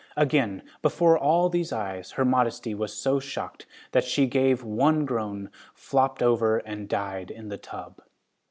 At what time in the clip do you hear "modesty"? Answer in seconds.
2.25-2.73